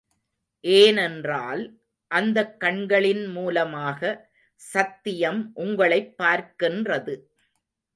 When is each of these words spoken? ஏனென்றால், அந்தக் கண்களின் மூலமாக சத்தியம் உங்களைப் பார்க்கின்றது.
ஏனென்றால், 0.63 1.61
அந்தக் 2.07 2.59
கண்களின் 2.59 3.25
மூலமாக 3.25 4.01
சத்தியம் 4.55 5.51
உங்களைப் 5.53 6.15
பார்க்கின்றது. 6.23 7.15